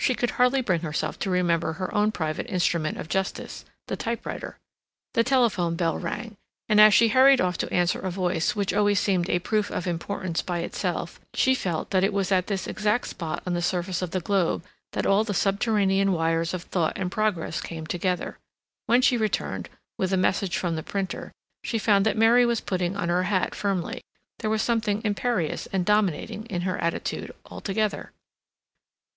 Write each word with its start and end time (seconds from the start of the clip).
She 0.00 0.16
could 0.16 0.30
hardly 0.32 0.62
bring 0.62 0.80
herself 0.80 1.16
to 1.20 1.30
remember 1.30 1.74
her 1.74 1.94
own 1.94 2.10
private 2.10 2.50
instrument 2.50 2.98
of 2.98 3.08
justice—the 3.08 3.96
typewriter. 3.96 4.58
The 5.12 5.22
telephone 5.22 5.76
bell 5.76 5.96
rang, 5.96 6.36
and 6.68 6.80
as 6.80 6.92
she 6.92 7.06
hurried 7.06 7.40
off 7.40 7.56
to 7.58 7.72
answer 7.72 8.00
a 8.00 8.10
voice 8.10 8.56
which 8.56 8.74
always 8.74 8.98
seemed 8.98 9.30
a 9.30 9.38
proof 9.38 9.70
of 9.70 9.86
importance 9.86 10.42
by 10.42 10.58
itself, 10.58 11.20
she 11.34 11.54
felt 11.54 11.90
that 11.90 12.02
it 12.02 12.12
was 12.12 12.32
at 12.32 12.48
this 12.48 12.66
exact 12.66 13.06
spot 13.06 13.44
on 13.46 13.54
the 13.54 13.62
surface 13.62 14.02
of 14.02 14.10
the 14.10 14.18
globe 14.18 14.64
that 14.90 15.06
all 15.06 15.22
the 15.22 15.32
subterranean 15.32 16.10
wires 16.10 16.52
of 16.52 16.64
thought 16.64 16.94
and 16.98 17.12
progress 17.12 17.60
came 17.60 17.86
together. 17.86 18.38
When 18.86 19.02
she 19.02 19.16
returned, 19.16 19.68
with 19.96 20.12
a 20.12 20.16
message 20.16 20.56
from 20.58 20.74
the 20.74 20.82
printer, 20.82 21.30
she 21.62 21.78
found 21.78 22.04
that 22.06 22.16
Mary 22.16 22.44
was 22.44 22.60
putting 22.60 22.96
on 22.96 23.08
her 23.08 23.22
hat 23.22 23.54
firmly; 23.54 24.02
there 24.40 24.50
was 24.50 24.62
something 24.62 25.00
imperious 25.04 25.66
and 25.66 25.86
dominating 25.86 26.44
in 26.46 26.62
her 26.62 26.76
attitude 26.78 27.30
altogether. 27.46 28.10